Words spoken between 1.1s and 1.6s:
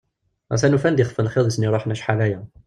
n lxiḍ i